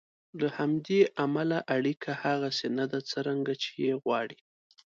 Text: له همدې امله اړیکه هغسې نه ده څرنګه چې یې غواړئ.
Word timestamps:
له 0.39 0.47
همدې 0.57 1.01
امله 1.25 1.57
اړیکه 1.75 2.11
هغسې 2.23 2.67
نه 2.77 2.85
ده 2.91 2.99
څرنګه 3.11 3.53
چې 3.61 3.69
یې 3.83 3.93
غواړئ. 4.03 4.39